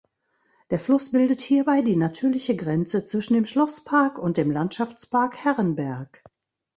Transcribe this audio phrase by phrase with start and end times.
[0.71, 6.23] Der Fluss bildet hierbei die natürliche Grenze zwischen dem Schlosspark und dem Landschaftspark Herrenberg.